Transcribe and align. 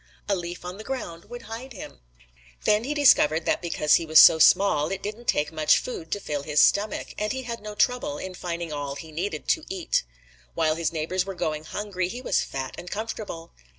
A 0.27 0.35
leaf 0.35 0.65
on 0.65 0.77
the 0.79 0.83
ground 0.83 1.25
would 1.25 1.43
hide 1.43 1.73
him. 1.73 1.99
"Then 2.63 2.85
he 2.85 2.95
discovered 2.95 3.45
that 3.45 3.61
because 3.61 3.97
he 4.01 4.05
was 4.07 4.17
so 4.17 4.37
very 4.39 4.41
small, 4.41 4.89
it 4.89 5.03
didn't 5.03 5.27
take 5.27 5.51
much 5.51 5.77
food 5.77 6.11
to 6.11 6.19
fill 6.19 6.41
his 6.41 6.59
stomach, 6.59 7.09
and 7.19 7.31
he 7.31 7.43
had 7.43 7.61
no 7.61 7.75
trouble 7.75 8.17
in 8.17 8.33
finding 8.33 8.73
all 8.73 8.95
he 8.95 9.11
needed 9.11 9.47
to 9.49 9.63
eat. 9.69 10.01
While 10.55 10.73
his 10.73 10.91
neighbors 10.91 11.23
were 11.23 11.35
going 11.35 11.65
hungry, 11.65 12.07
he 12.07 12.19
was 12.19 12.41
fat 12.41 12.73
and 12.79 12.89
comfortable. 12.89 13.51